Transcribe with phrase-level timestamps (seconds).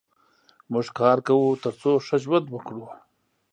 [0.71, 2.85] موږ کار کوو تر څو ښه ژوند وکړو.